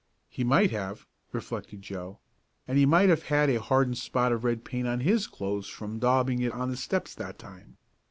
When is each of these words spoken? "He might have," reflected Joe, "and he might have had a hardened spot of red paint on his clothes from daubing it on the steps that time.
"He 0.29 0.43
might 0.43 0.71
have," 0.71 1.05
reflected 1.31 1.83
Joe, 1.83 2.17
"and 2.67 2.75
he 2.79 2.87
might 2.87 3.09
have 3.09 3.25
had 3.25 3.51
a 3.51 3.59
hardened 3.61 3.99
spot 3.99 4.31
of 4.31 4.43
red 4.43 4.65
paint 4.65 4.87
on 4.87 5.01
his 5.01 5.27
clothes 5.27 5.67
from 5.67 5.99
daubing 5.99 6.41
it 6.41 6.53
on 6.53 6.71
the 6.71 6.75
steps 6.75 7.13
that 7.13 7.37
time. 7.37 7.77